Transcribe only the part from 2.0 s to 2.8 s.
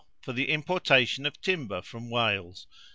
Wales.